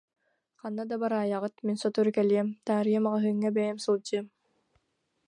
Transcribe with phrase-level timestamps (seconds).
[0.59, 4.27] Ханна да бараайаҕыт, мин сотору кэлиэм, таарыйа маҕаһыыҥҥа бэйэм сылдьыам